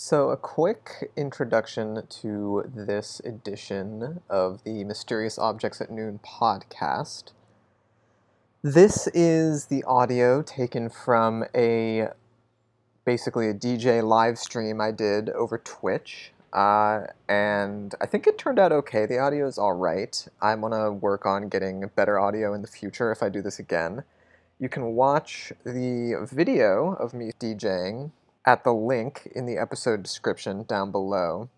[0.00, 7.32] So, a quick introduction to this edition of the Mysterious Objects at Noon podcast.
[8.62, 12.10] This is the audio taken from a
[13.04, 16.30] basically a DJ live stream I did over Twitch.
[16.52, 19.04] Uh, and I think it turned out okay.
[19.04, 20.28] The audio is all right.
[20.40, 23.58] I want to work on getting better audio in the future if I do this
[23.58, 24.04] again.
[24.60, 28.12] You can watch the video of me DJing
[28.48, 31.50] at the link in the episode description down below.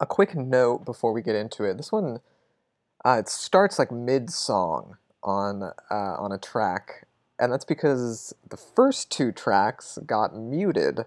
[0.00, 1.76] A quick note before we get into it.
[1.76, 2.18] This one,
[3.04, 7.06] uh, it starts like mid-song on uh, on a track,
[7.38, 11.02] and that's because the first two tracks got muted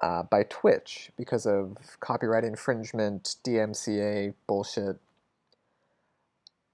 [0.00, 4.96] uh, by Twitch because of copyright infringement, DMCA bullshit,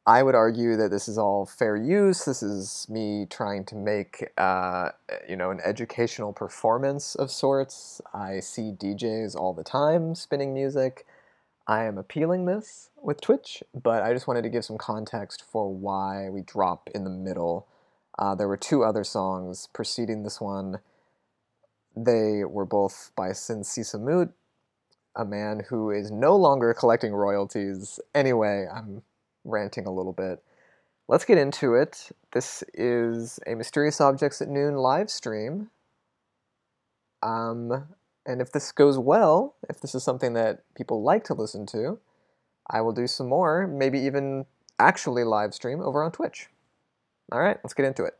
[0.06, 2.24] I would argue that this is all fair use.
[2.24, 4.90] This is me trying to make, uh,
[5.28, 8.00] you know, an educational performance of sorts.
[8.14, 11.06] I see DJs all the time spinning music.
[11.66, 15.72] I am appealing this with Twitch, but I just wanted to give some context for
[15.72, 17.66] why we drop in the middle.
[18.18, 20.80] Uh, there were two other songs preceding this one.
[21.94, 24.32] They were both by Sinn Sisamouth,
[25.14, 28.00] a man who is no longer collecting royalties.
[28.14, 29.02] Anyway, I'm
[29.44, 30.42] ranting a little bit.
[31.08, 32.10] Let's get into it.
[32.32, 35.70] This is a Mysterious Objects at Noon live stream.
[37.22, 37.88] Um,
[38.24, 41.98] and if this goes well, if this is something that people like to listen to,
[42.70, 44.46] I will do some more, maybe even
[44.78, 46.48] actually live stream over on Twitch.
[47.32, 48.19] All right, let's get into it.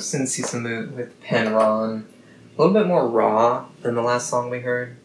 [0.00, 2.04] Sisamouth with Penron.
[2.56, 4.96] A little bit more raw than the last song we heard.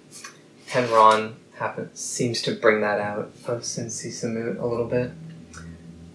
[0.67, 1.35] Penron
[1.93, 5.11] seems to bring that out of Sinn Sisamouth a little bit.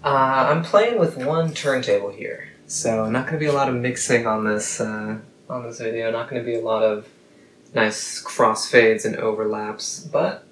[0.02, 3.74] Uh, I'm playing with one turntable here, so not going to be a lot of
[3.74, 5.18] mixing on this uh,
[5.48, 6.10] on this video.
[6.10, 7.06] Not going to be a lot of
[7.74, 10.44] nice crossfades and overlaps, but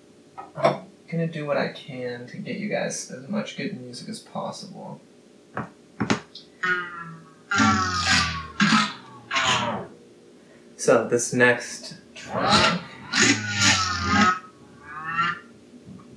[0.57, 4.09] I'm going to do what I can to get you guys as much good music
[4.09, 5.01] as possible.
[10.89, 11.97] So this next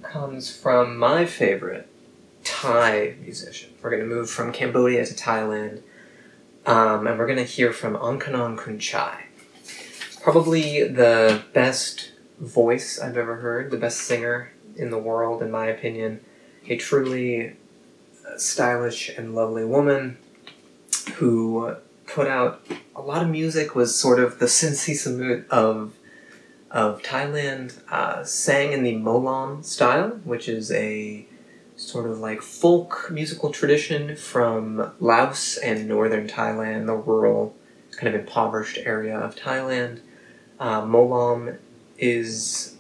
[0.01, 1.89] comes from my favorite
[2.45, 3.71] Thai musician.
[3.81, 5.81] We're going to move from Cambodia to Thailand.
[6.65, 9.23] um, and we're going to hear from Onkanong Kunchai.
[10.21, 15.65] Probably the best voice I've ever heard, the best singer in the world, in my
[15.65, 16.21] opinion.
[16.69, 17.57] A truly
[18.38, 20.17] stylish and lovely woman
[21.15, 21.75] who
[22.13, 22.65] put out
[22.95, 25.93] a lot of music, was sort of the Sinn Sisamouth of
[26.69, 31.27] of Thailand, uh, sang in the Molam style, which is a
[31.75, 37.53] sort of like folk musical tradition from Laos and northern Thailand, the rural,
[37.91, 39.99] kind of impoverished area of Thailand.
[40.59, 41.57] Uh, Molam
[41.97, 42.75] is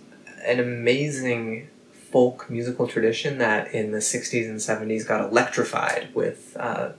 [0.45, 6.91] an amazing folk musical tradition that in the 60s and 70s got electrified with uh,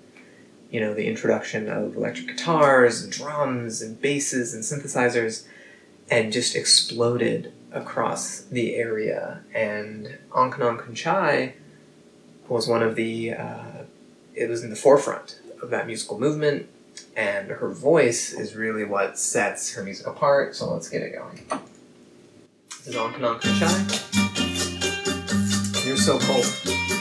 [0.72, 5.44] you know the introduction of electric guitars and drums and basses and synthesizers
[6.10, 9.42] and just exploded across the area.
[9.54, 11.52] And Onkanong Kunchai
[12.48, 13.84] was one of the uh,
[14.34, 16.68] it was in the forefront of that musical movement
[17.16, 20.56] and her voice is really what sets her music apart.
[20.56, 21.46] So let's get it going.
[22.78, 24.22] This is Onkanong Kunchai
[25.84, 26.91] you're so cold.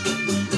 [0.00, 0.57] Thank you.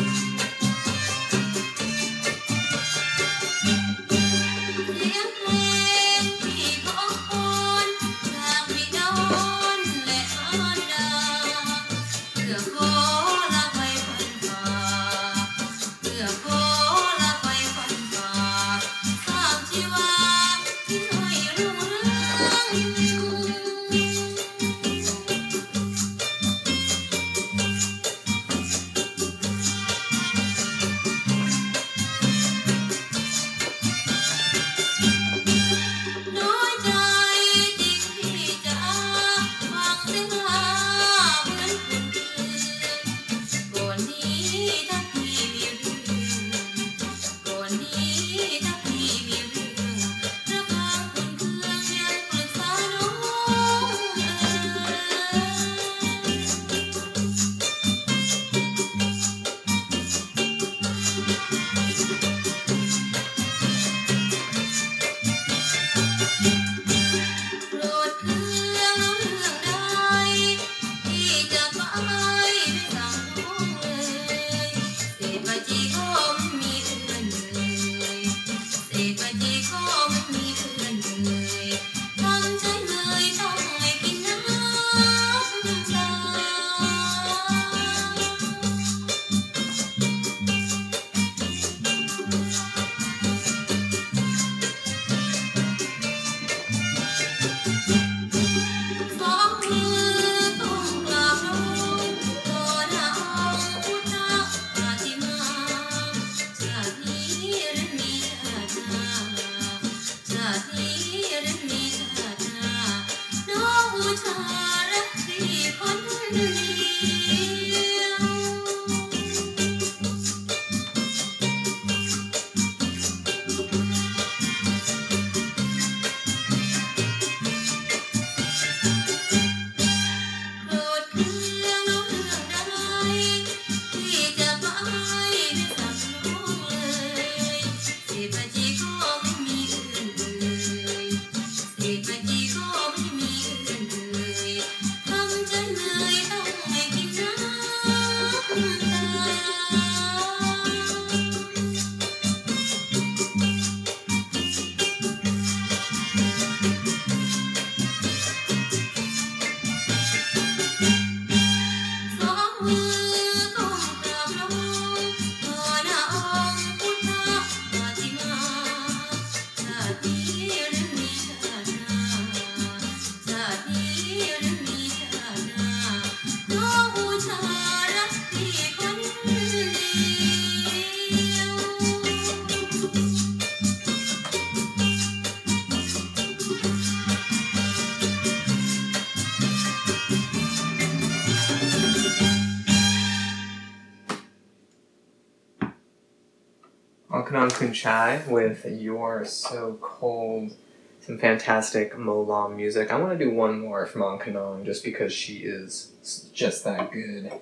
[197.81, 200.55] Kunchai with You're So Cold.
[201.01, 202.93] Some fantastic Molam music.
[202.93, 205.93] I want to do one more from Onkanong just because she is
[206.35, 207.33] just that good.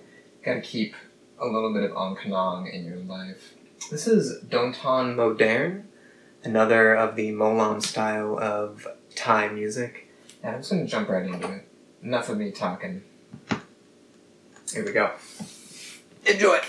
[0.45, 0.95] Gotta keep
[1.41, 3.55] a little bit of Onkanong in your life.
[3.91, 5.89] This is Donton Modern,
[6.45, 10.09] another of the Molam style of Thai music.
[10.45, 11.69] And I'm just gonna jump right into it.
[12.01, 13.03] Enough of me talking.
[14.73, 15.11] Here we go.
[16.27, 16.61] Enjoy!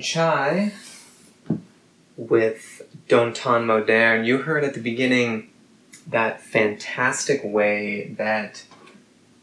[0.00, 0.72] Chai
[2.16, 4.24] with Don Ton Moderne.
[4.24, 5.50] You heard at the beginning
[6.06, 8.64] that fantastic way that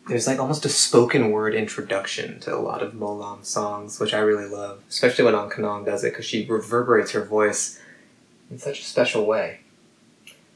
[0.08, 4.20] there's like almost a spoken word introduction to a lot of Molam songs, which I
[4.20, 7.80] really love, especially when On Kanong does it because she reverberates her voice
[8.50, 9.62] in such a special way.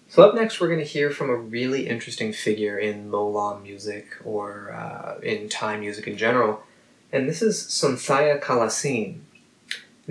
[0.08, 4.08] So up next, we're going to hear from a really interesting figure in Molam music
[4.24, 6.64] or uh, in Thai music in general,
[7.12, 9.22] and this is Sonthaya Kalasin.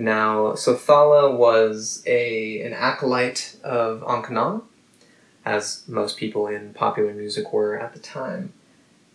[0.01, 4.63] Now, Sonthaya was a an acolyte of On
[5.45, 8.51] as most people in popular music were at the time.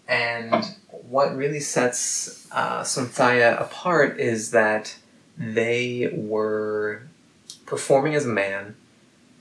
[0.06, 4.96] And what really sets uh, Sonthaya apart is that
[5.36, 7.02] they were
[7.66, 8.76] performing as a man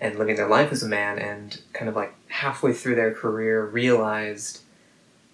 [0.01, 3.63] and living their life as a man, and kind of like halfway through their career
[3.63, 4.63] realized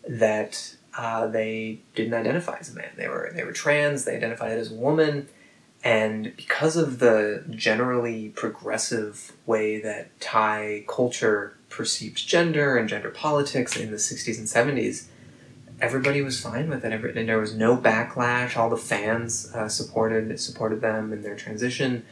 [0.08, 2.90] that uh, they didn't identify as a man.
[2.98, 4.04] They were they were trans.
[4.04, 5.30] They identified as a woman
[5.84, 13.76] and because of the generally progressive way that Thai culture perceived gender and gender politics
[13.76, 15.06] in the 60s and 70s,
[15.80, 17.18] everybody was fine with it.
[17.18, 18.56] And there was no backlash.
[18.56, 22.06] All the fans uh, supported supported them in their transition.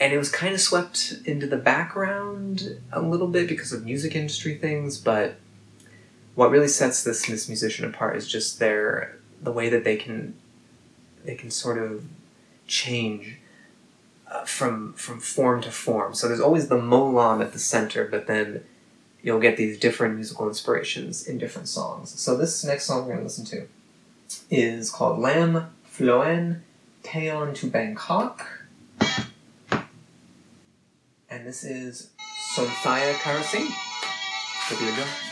[0.00, 4.16] And it was kind of swept into the background a little bit because of music
[4.16, 4.98] industry things.
[4.98, 5.36] But
[6.34, 10.34] what really sets this this musician apart is just their the way that they can
[11.24, 12.04] they can sort of
[12.70, 13.36] change
[14.30, 16.14] uh, from from form to form.
[16.14, 18.64] So there's always the molam at the center, but then
[19.22, 22.18] you'll get these different musical inspirations in different songs.
[22.18, 23.66] So this next song we're going to listen to
[24.50, 26.60] is called Lam Floen
[27.02, 28.46] Teon to Bangkok.
[31.28, 32.10] And this is
[32.56, 33.66] Sonthaya Kalasin.
[33.68, 35.29] Hope you enjoy.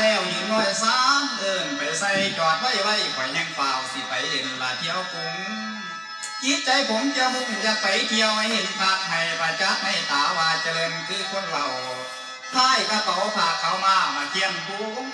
[0.00, 5.36] แล้วยืนร้อยสามเอินไปใส่จอดไว้ไว้ข่อยยังเปล่าสิไปเล่นลาเที่ยวกรุง
[6.42, 11.66] จิตใจผมจะมุ่งจะไปเที่ยวให้เห็นภาพให้ประจักษ์ให้ตาว่าเจริญคือคนเรา
[12.54, 15.06] ท้ายกระเป๋าผ้าเขามามาเทียนปุ้ง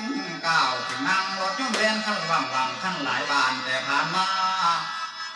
[0.47, 4.27] ก้าวถึงนั่งรถยนต์แล่นขั้นว่างว่างขั้นหลายบานแต่ผ่านมา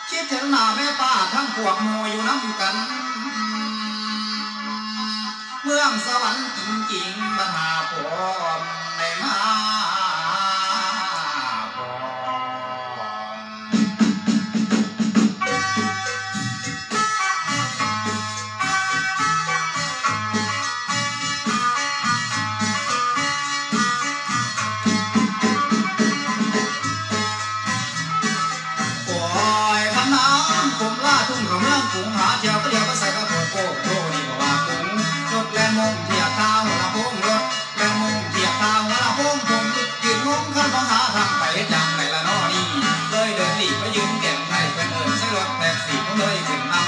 [0.09, 2.75] คิดถึงหน้าแม่ป้าทั้งพวกโมอยู่น้ำกัน
[5.63, 6.59] เมืองสวรรค์จ
[6.93, 7.99] ริงๆมหาพร
[8.39, 8.88] หมในม
[9.21, 9.78] Ah.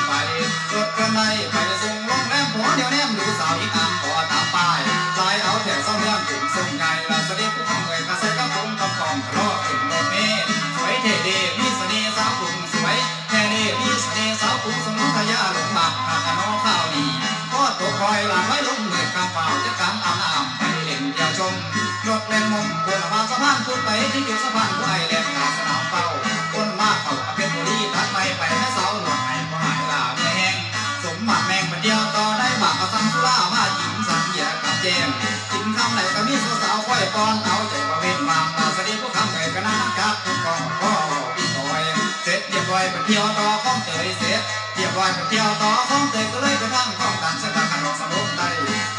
[0.07, 4.69] เลยขึ้นนำไปรถกันในไปส่งโรงแรมหัวเดียวแนมดูสาวอีกอันขอตามไป้า
[5.33, 10.43] ยเอาแถวเศร้าเมืองกรุงส่งไงลาเสด็จผู้ทำเงยกระใส่กระโปรงกำกองกระโดดขึ้นรถเมล์
[10.75, 12.97] สวยเท่เดมีเสน่ห์สาวกรุงสวย
[13.29, 17.05] แท่เดมีเสน่ห์สาวกรุงสมุทยาลงบักหากน้องข้าวดี
[17.51, 21.53] พอตัวคอยหลังไว้ลงเหนื่อยกำเป่าจะกำอาบน้ำไปเล่นเที่ยวชม
[22.07, 26.05] รถแล่นมงบนมาสะพานพูดไปที่จุดสะพานผู้ไอแล่นกาสนามเป้า
[26.53, 29.70] คนมากเขาเป็นบุรีตัดไปไปแม่สาวหลวงให้พอห
[33.01, 35.09] บากกระซังสุรามาจิงสังเหียกับแจม
[35.51, 40.93] กินคำไหนก็มีสาวๆคอยป้อนเอาใจประเวทวางตาสดีผู้คำไหนก็น่ากักทุกกองก็
[41.35, 41.83] พี่ถอย
[42.23, 44.41] เสร็จเรียบร้อยไปเที่ยวต่อข้องเตยเสร็จ
[44.75, 48.47] เรียบร้อยไปเที่ยวต่อข้องเตยก็เลยไปทั้งข้องต่างสถานขนมสนุกได้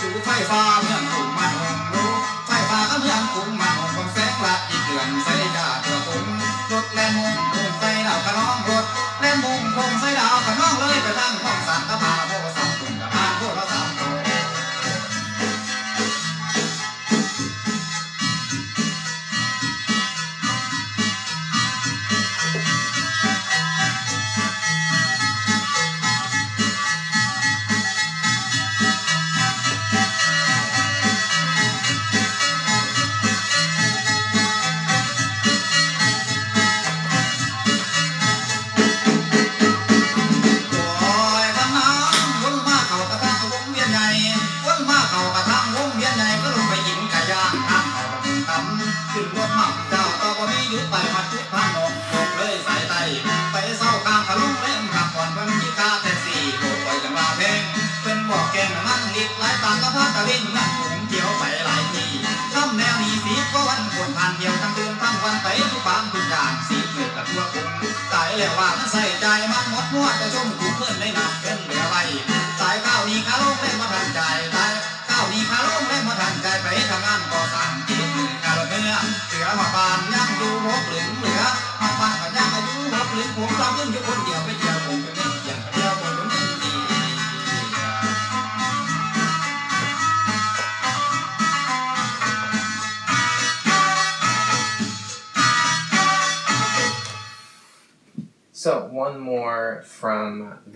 [0.01, 2.12] จูไฟฟ้าเมืองกรุงมันหงรู้
[2.47, 6.27] ไฟฟ้าก็เมืองกรุงมันหงของแสงละอีเดือนใส่ยาตัวตุง
[6.73, 8.85] รถแล่นมุงมุงใส่ดาวขน้องรถ
[9.21, 12.22] แล่นมุงคงใส่ดาวขน้องเลยไปทั้งข้องสันตะพา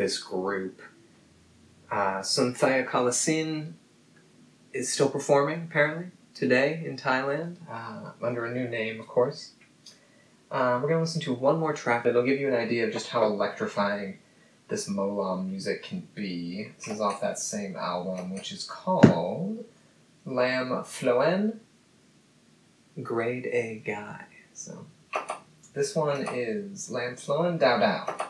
[0.07, 0.81] this group.
[1.91, 3.73] Uh, Sunthaya Kalasin
[4.73, 9.55] is still performing, apparently, today in Thailand, uh, under a new name, of course.
[10.49, 12.93] Uh, we're going to listen to one more track that'll give you an idea of
[12.93, 14.19] just how electrifying
[14.69, 16.69] this Molam music can be.
[16.77, 19.65] This is off that same album, which is called
[20.25, 21.59] Lam Floen
[23.03, 24.25] Grade A Guy.
[24.53, 24.87] So,
[25.75, 28.27] this one is Lam Floen Dao Dao.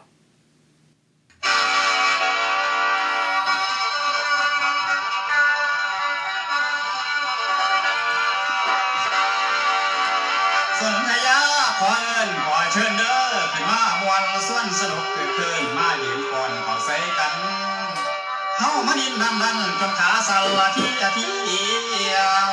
[14.16, 17.32] มามวนส่วนสนุกคือคืนมายืนก่อนเขาใส่กัน
[18.58, 21.62] เฮามานินดันดันจนขาสั่นละทีละทีเอี
[22.12, 22.50] ยง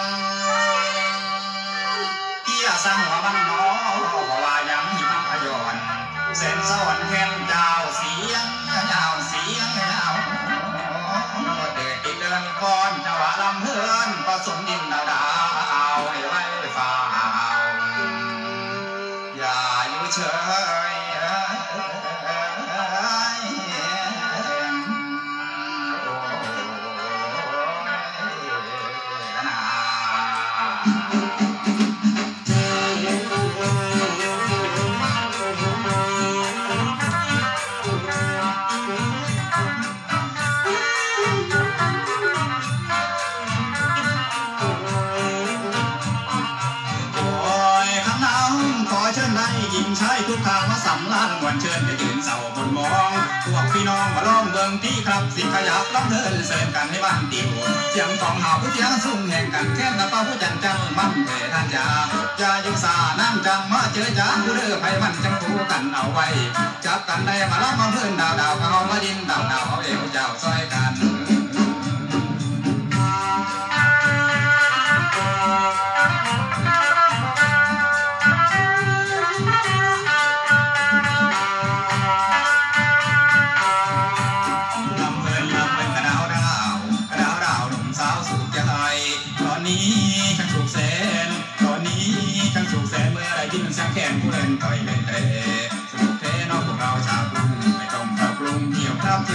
[2.45, 3.63] เอียสังหัวมันหนอ
[4.25, 5.75] เพราะว่ายังมีมันพยอน
[6.37, 8.45] เส้นสวรรค์แค้นเจ้าเสียง
[8.91, 10.13] ยาวเสียงยาว
[11.73, 14.81] เดือดติดเดินก่อนจังหวะลำเฮือนผสมดิน
[54.85, 61.85] ดีครับสิขยับล้องเดินเสริมกันให้บ้านดีหัวเสียงสองหาผู้เสียงสุ่มแห่งกันแค่นะป้าผู้จันจังมั่นเถิท่านจ๋า
[62.37, 66.27] อยาอยู่สานั่งจังมาเจอจ้าผู้เด้อไผมันจังถูกันเอาไว้
[66.85, 70.93] จับกันได้มาล้อมมาเพื่อนดาวดาวเขามาดินดาวดาวเอาเอวเจ้าซอยกัน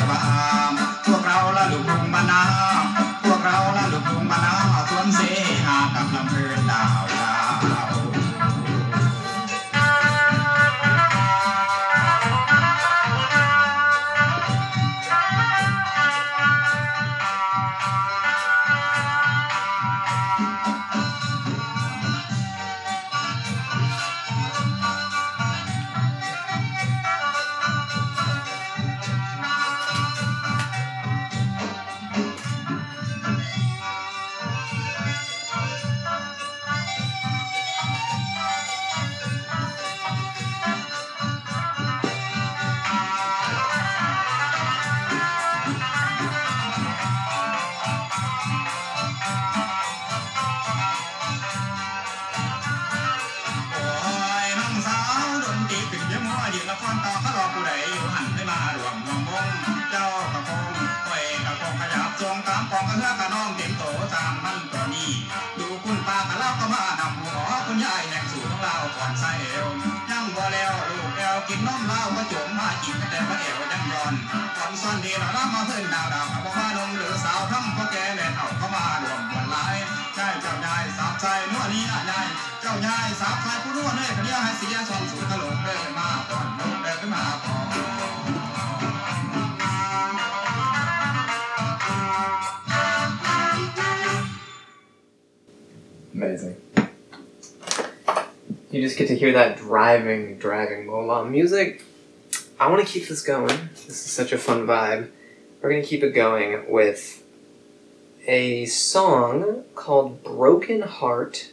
[0.09, 0.78] Abraham.
[99.19, 101.85] hear that driving, dragging molam music,
[102.61, 103.69] I want to keep this going.
[103.75, 105.11] This is such a fun vibe.
[105.61, 107.25] We're going to keep it going with
[108.27, 111.51] a song called Broken Heart.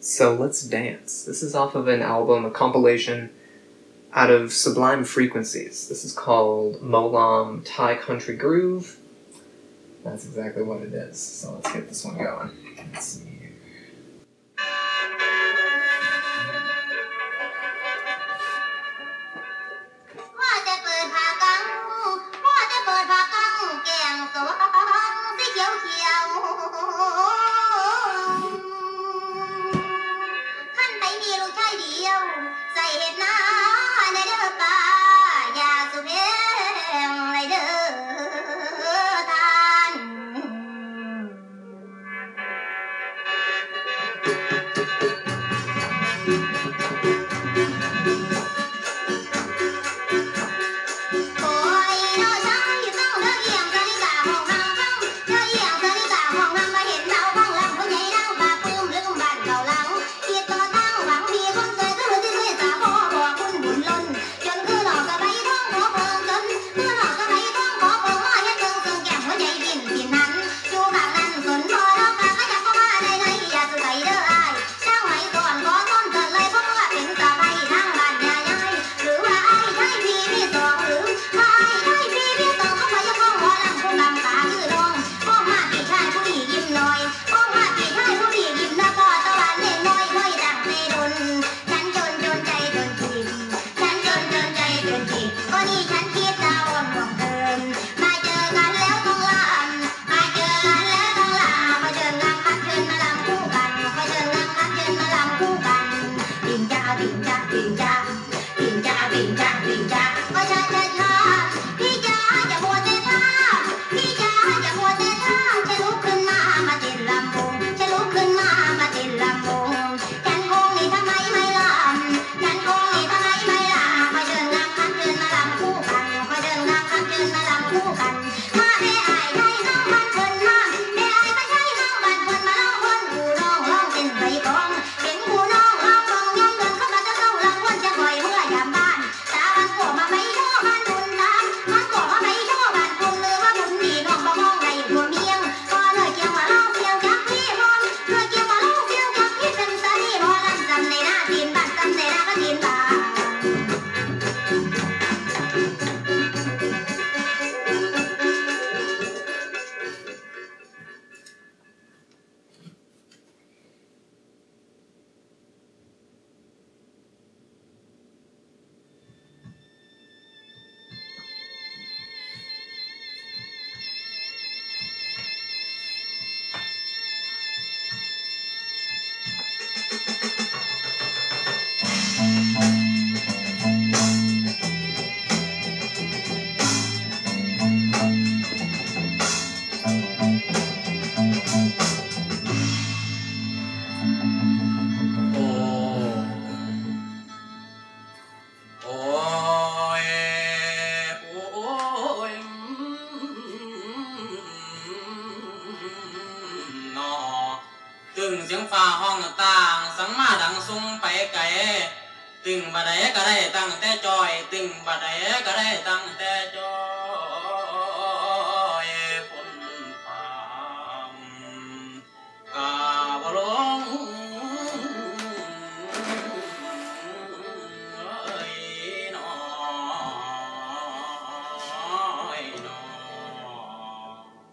[0.00, 1.24] So let's dance.
[1.24, 3.30] This is off of an album, a compilation
[4.12, 5.88] out of Sublime Frequencies.
[5.88, 8.98] This is called Molam Thai Country Groove.
[10.04, 11.18] That's exactly what it is.
[11.18, 13.33] So let's get this one going.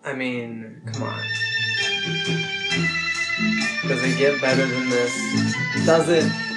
[0.03, 1.23] I mean, come on.
[3.87, 5.85] Does it get better than this?
[5.85, 6.50] Does it?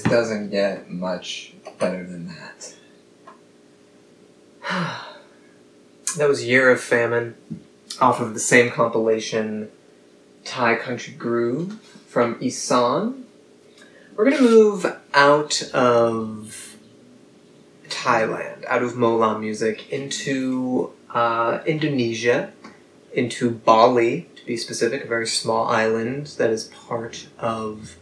[0.00, 2.74] This doesn't get much better than that.
[6.16, 7.34] that was Year of Famine
[8.00, 9.70] off of the same compilation,
[10.46, 13.26] Thai Country Groove from Isan.
[14.16, 16.76] We're going to move out of
[17.88, 22.54] Thailand, out of Molam music, into uh, Indonesia,
[23.12, 27.96] into Bali, to be specific, a very small island that is part of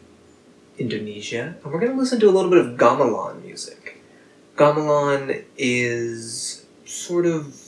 [0.79, 4.01] Indonesia, and we're going to listen to a little bit of gamelan music.
[4.57, 7.61] Gamelan is sort of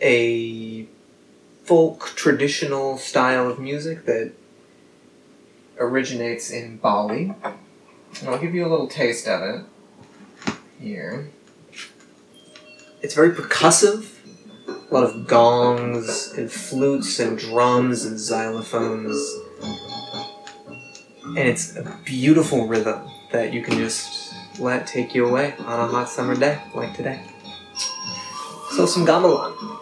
[0.00, 0.86] a
[1.64, 4.32] folk traditional style of music that
[5.78, 7.34] originates in Bali.
[8.20, 9.64] And I'll give you a little taste of it
[10.80, 11.30] here.
[13.02, 14.14] It's very percussive,
[14.90, 19.47] a lot of gongs and flutes and drums and xylophones
[21.36, 25.86] and it's a beautiful rhythm that you can just let take you away on a
[25.86, 27.20] hot summer day like today.
[28.72, 29.77] So some gamelan.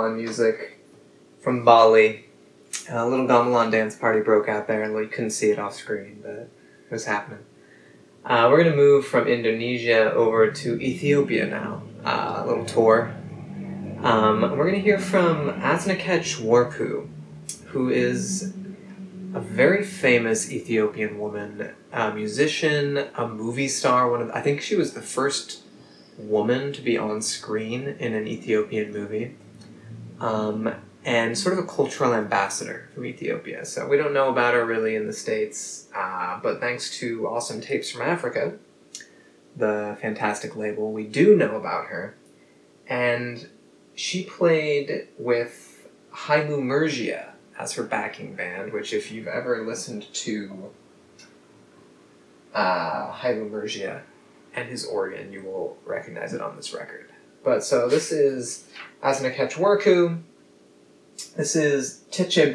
[0.00, 0.78] Gamelan music
[1.40, 2.26] from Bali.
[2.88, 6.20] A little gamelan dance party broke out there, and you couldn't see it off screen,
[6.22, 6.50] but it
[6.90, 7.44] was happening.
[8.24, 11.82] Uh, we're gonna move from Indonesia over to Ethiopia now.
[12.04, 13.14] Uh, a little tour.
[14.02, 17.08] Um, we're gonna hear from Asnakech Warku,
[17.66, 18.54] who is
[19.34, 24.10] a very famous Ethiopian woman, a musician, a movie star.
[24.10, 25.62] One of I think she was the first
[26.18, 29.36] woman to be on screen in an Ethiopian movie,
[30.20, 33.64] um, and sort of a cultural ambassador from Ethiopia.
[33.64, 37.60] So we don't know about her really in the states, uh, but thanks to Awesome
[37.60, 38.54] Tapes from Africa,
[39.56, 42.16] the fantastic label, we do know about her,
[42.86, 43.48] and
[43.94, 50.70] she played with Hailu Mergia as her backing band, which if you've ever listened to
[52.54, 54.02] uh, Hailu Mergia
[54.54, 57.09] and his organ, you will recognize it on this record.
[57.42, 58.64] But so this is
[59.54, 60.20] Warku.
[61.36, 62.52] This is Tiche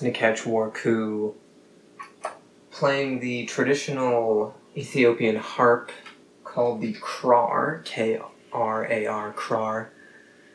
[0.00, 1.34] Asnakech Warku
[2.70, 5.92] playing the traditional Ethiopian harp
[6.42, 8.18] called the krar, K
[8.50, 9.92] R A R, krar,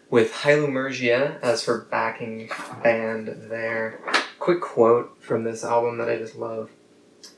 [0.10, 2.50] with Hailu Mergia as her backing
[2.82, 4.00] band there.
[4.40, 6.72] Quick quote from this album that I just love.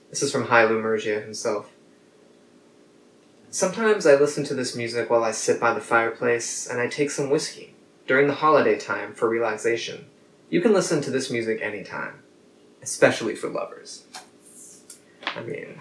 [0.09, 1.71] This is from Hailu Mergia himself.
[3.49, 7.11] Sometimes I listen to this music while I sit by the fireplace and I take
[7.11, 10.05] some whiskey during the holiday time for relaxation.
[10.49, 12.23] You can listen to this music anytime,
[12.81, 14.05] especially for lovers.
[15.25, 15.77] I mean,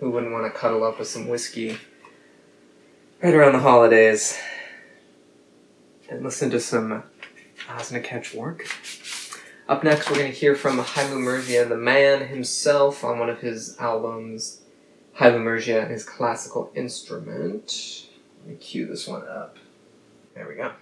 [0.00, 1.78] who wouldn't want to cuddle up with some whiskey
[3.22, 4.36] right around the holidays
[6.10, 7.04] and listen to some
[7.68, 8.66] Osna work?
[9.68, 13.40] Up next, we're going to hear from Hailu Mergia, the man himself, on one of
[13.40, 14.60] his albums,
[15.18, 18.06] Hailu Mergia and his classical instrument.
[18.40, 19.56] Let me cue this one up.
[20.34, 20.72] There we go.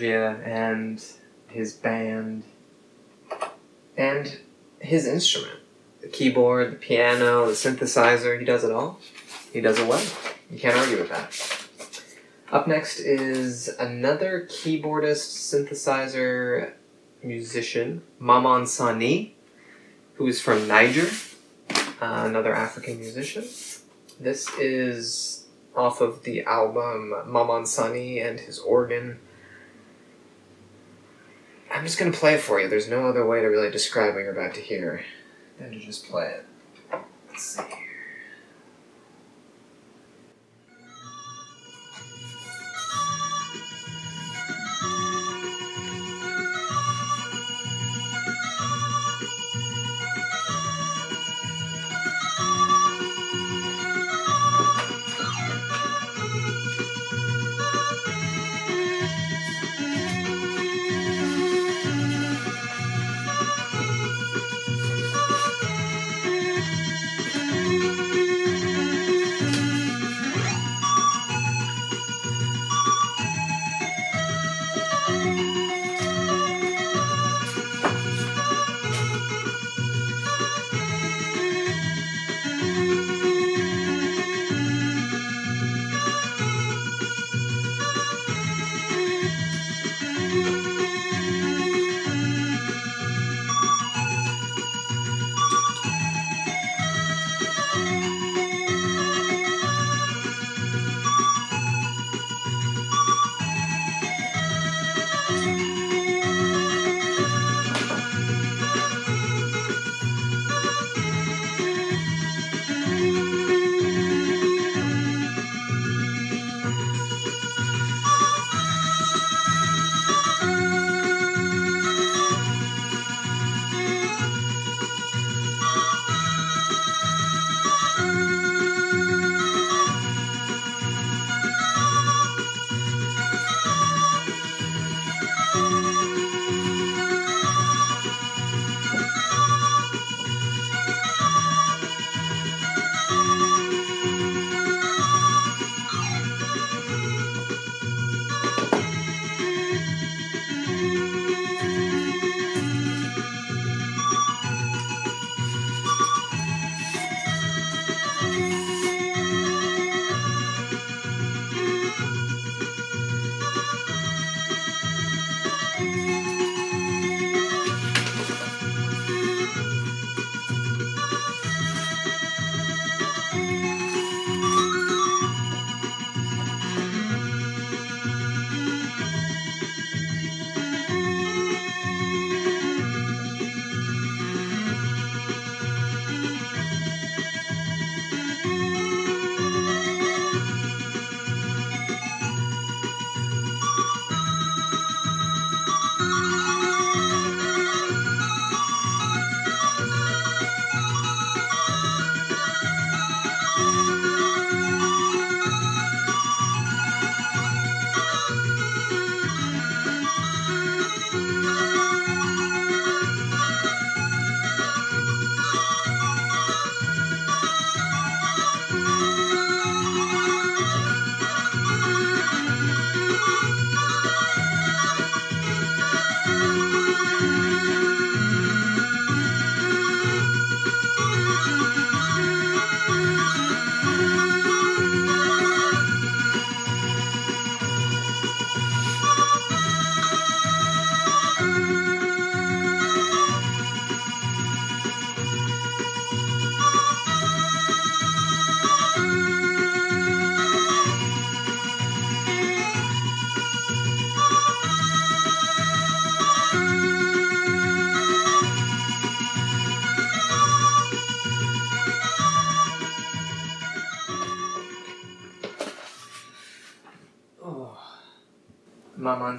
[0.00, 1.04] Mergia and
[1.48, 2.44] his band
[3.96, 4.38] and
[4.78, 5.58] his instrument.
[6.00, 8.98] The keyboard, the piano, the synthesizer, he does it all.
[9.52, 10.02] He does it well.
[10.50, 11.58] You can't argue with that.
[12.50, 16.72] Up next is another keyboardist, synthesizer,
[17.22, 19.36] musician, Maman Sani,
[20.14, 21.08] who is from Niger,
[22.00, 23.44] uh, another African musician.
[24.18, 25.46] This is
[25.76, 29.20] off of the album Maman Sani and his organ.
[31.70, 32.68] I'm just gonna play it for you.
[32.68, 35.04] There's no other way to really describe what you're about to hear
[35.58, 36.46] than to just play it.
[37.28, 37.89] Let's see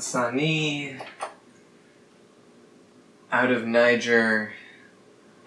[0.01, 0.97] Sani
[3.31, 4.53] out of Niger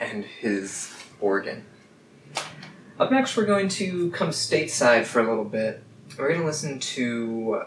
[0.01, 1.65] and his organ.
[2.99, 5.83] Up next, we're going to come stateside for a little bit.
[6.17, 7.65] We're going to listen to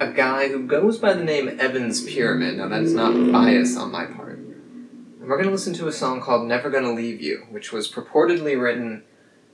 [0.00, 2.56] a guy who goes by the name Evans Pyramid.
[2.56, 4.38] Now, that is not bias on my part.
[4.38, 7.90] And we're going to listen to a song called Never Gonna Leave You, which was
[7.90, 9.04] purportedly written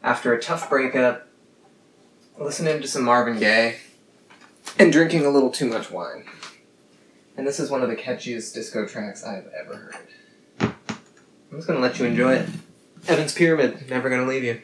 [0.02, 1.28] after a tough breakup,
[2.38, 3.76] listening to some Marvin Gaye,
[4.78, 6.24] and drinking a little too much wine.
[7.36, 9.96] And this is one of the catchiest disco tracks I've ever heard.
[10.60, 12.48] I'm just gonna let you enjoy it.
[13.08, 14.60] Evans Pyramid, never gonna leave you.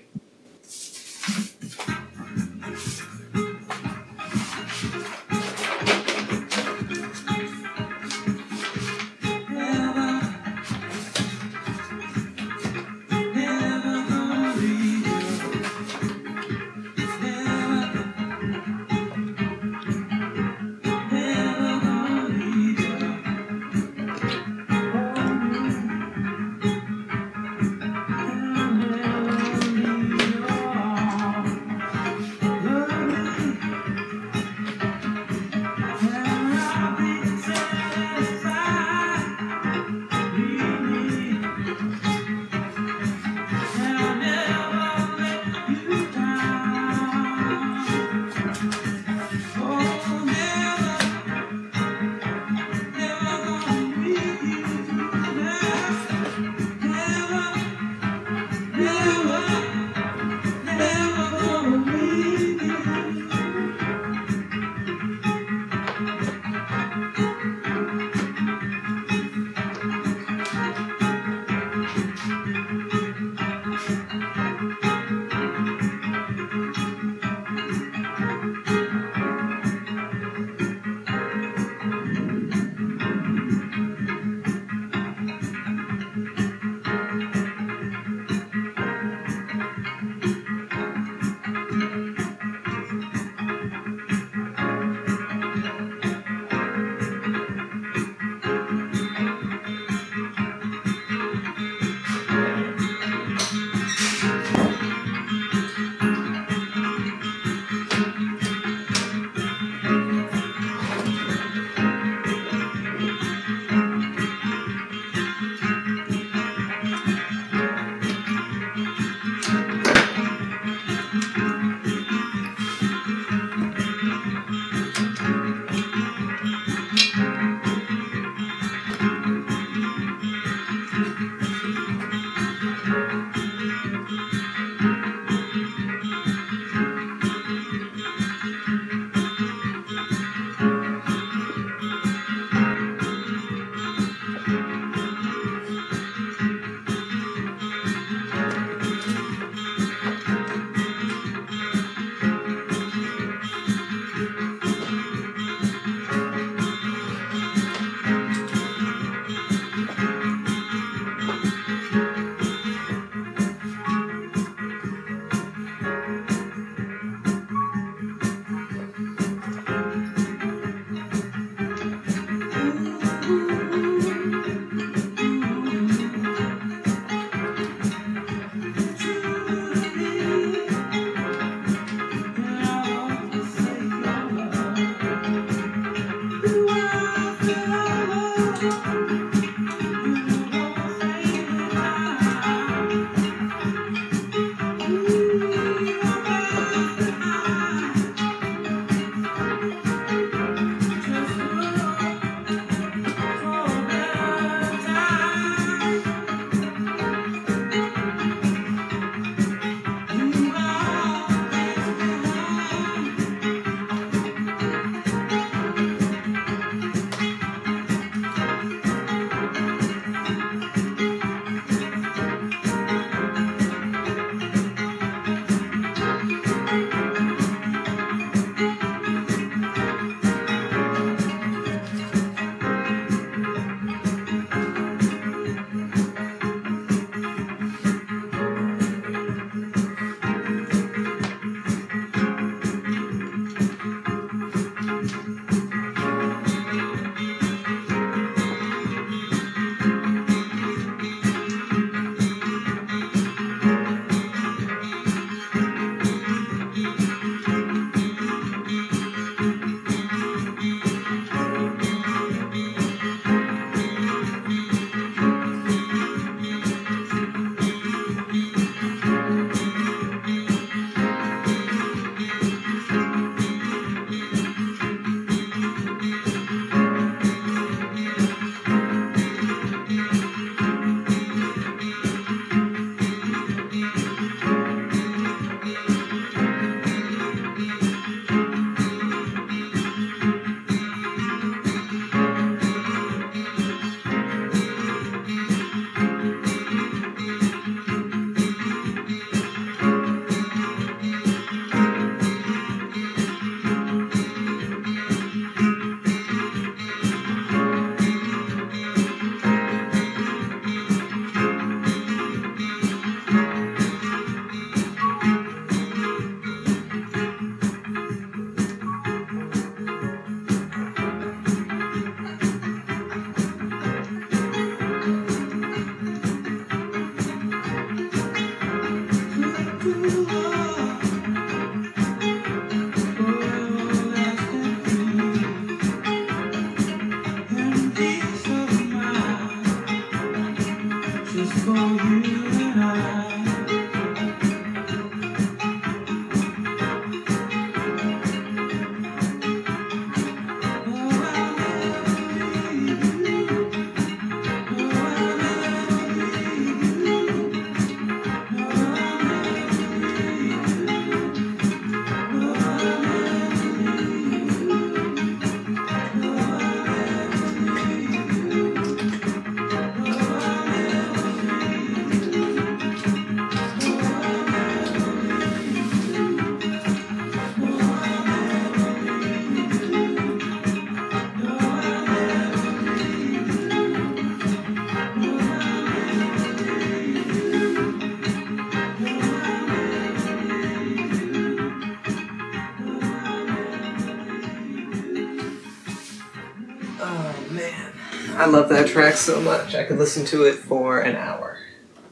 [398.53, 399.75] Love that track so much.
[399.75, 401.57] I could listen to it for an hour.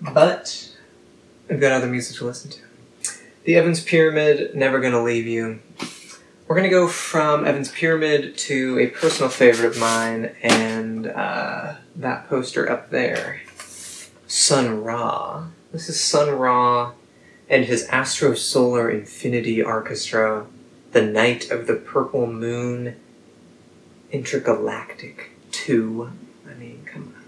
[0.01, 0.74] But
[1.51, 2.61] I've got other music to listen to.
[3.45, 5.61] The Evans Pyramid, Never Gonna Leave You.
[6.49, 12.26] We're gonna go from Evans Pyramid to a personal favorite of mine, and uh, that
[12.30, 13.43] poster up there,
[14.26, 15.49] Sun Ra.
[15.72, 16.93] This is Sun Ra
[17.51, 20.47] and his Astro Solar Infinity Arkestra,
[20.93, 22.97] The Night of the Purple Moon,
[24.11, 26.12] Intergalactic 2.
[26.51, 27.24] I mean, come on.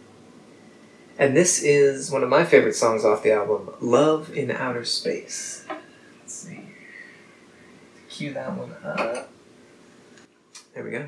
[1.18, 5.64] And this is one of my favorite songs off the album, Love in Outer Space.
[6.20, 6.60] Let's see.
[8.08, 9.30] Cue that one up.
[10.74, 11.06] There we go.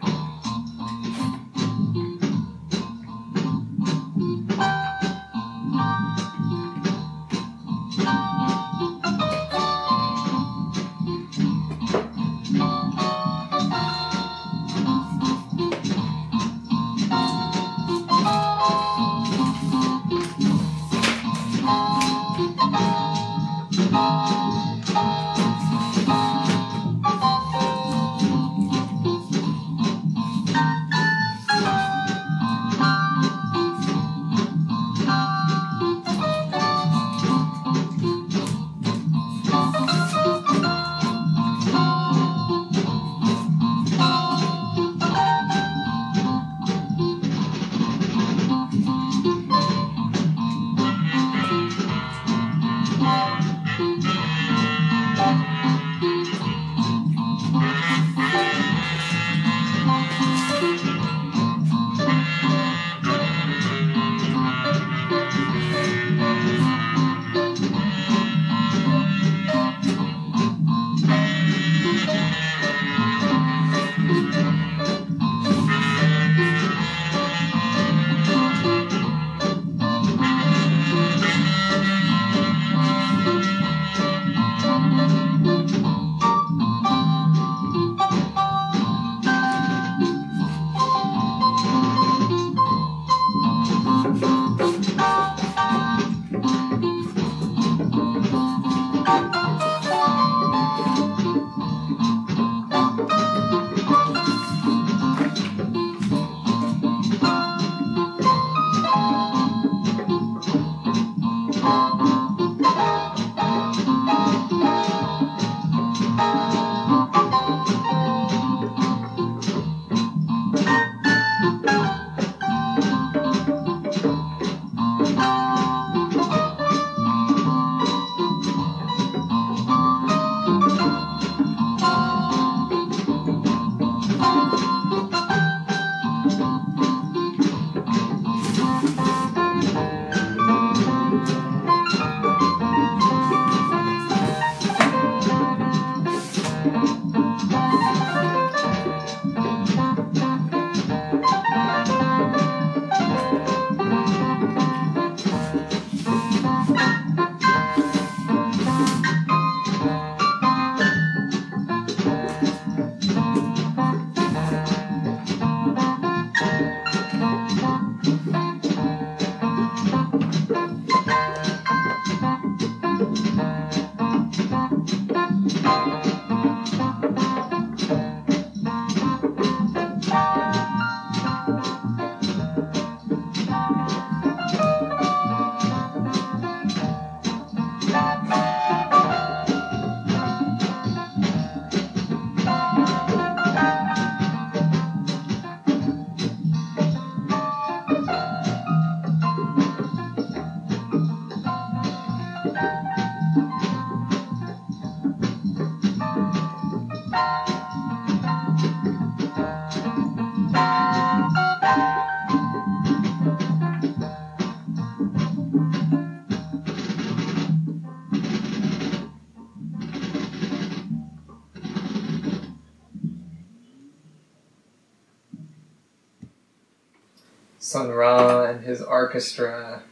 [227.64, 229.84] Sun Ra and his orchestra.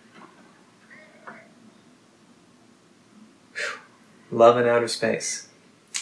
[4.30, 5.48] Love in Outer Space.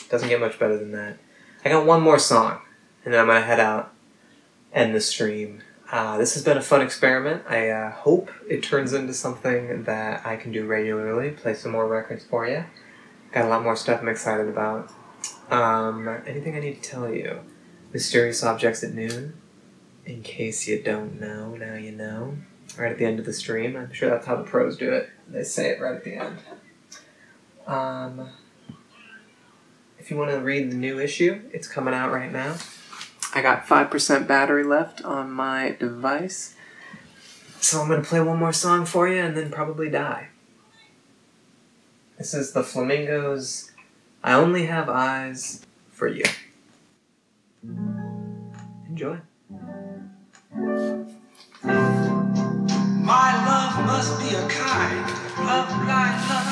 [0.08, 1.18] Doesn't get much better than that.
[1.64, 2.58] I got one more song,
[3.04, 3.92] and then I'm gonna head out,
[4.72, 5.62] end the stream.
[5.92, 7.44] Uh, this has been a fun experiment.
[7.48, 11.86] I uh, hope it turns into something that I can do regularly, play some more
[11.86, 12.64] records for you.
[13.30, 14.90] Got a lot more stuff I'm excited about.
[15.50, 17.42] Um, anything I need to tell you?
[17.92, 19.39] Mysterious Objects at Noon?
[20.10, 22.36] In case you don't know, now you know.
[22.76, 23.76] Right at the end of the stream.
[23.76, 25.08] I'm sure that's how the pros do it.
[25.28, 26.38] They say it right at the end.
[27.64, 28.28] Um,
[30.00, 32.56] if you want to read the new issue, it's coming out right now.
[33.36, 36.56] I got 5% battery left on my device.
[37.60, 40.30] So I'm going to play one more song for you and then probably die.
[42.18, 43.70] This is the Flamingos.
[44.24, 46.24] I only have eyes for you.
[48.88, 49.20] Enjoy.
[50.52, 51.06] My
[53.46, 55.08] love must be a kind
[55.48, 56.49] of blind love.